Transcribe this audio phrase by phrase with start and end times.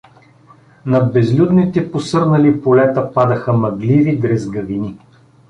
[0.85, 4.97] Над безлюдните, посърнали полета падаха мъгливи дрезгавини.